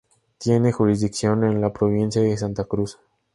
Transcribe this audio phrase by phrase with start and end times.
[0.39, 2.97] Tiene jurisdicción en la Provincia de Santa Cruz.